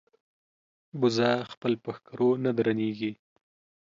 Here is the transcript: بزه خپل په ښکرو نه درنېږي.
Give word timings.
بزه 0.99 1.29
خپل 1.51 1.73
په 1.83 1.89
ښکرو 1.97 2.29
نه 2.43 2.51
درنېږي. 2.57 3.11